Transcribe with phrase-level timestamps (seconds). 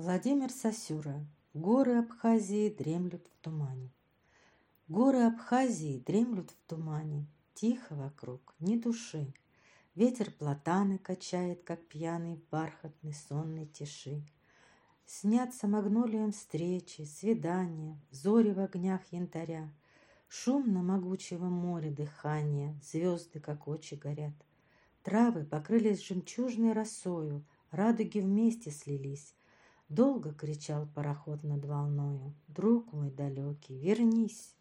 [0.00, 1.26] Владимир Сосюра.
[1.54, 3.90] Горы Абхазии дремлют в тумане.
[4.86, 7.26] Горы Абхазии дремлют в тумане.
[7.54, 9.34] Тихо вокруг, ни души.
[9.96, 14.22] Ветер платаны качает, как пьяный в бархатной сонной тиши.
[15.04, 19.68] Снятся магнолиям встречи, свидания, Зори в огнях янтаря.
[20.28, 24.34] Шум на могучего моря дыхания, Звезды, как очи, горят.
[25.02, 29.34] Травы покрылись жемчужной росою, Радуги вместе слились.
[29.88, 32.34] Долго кричал пароход над волною.
[32.46, 34.57] Друг мой далекий, вернись!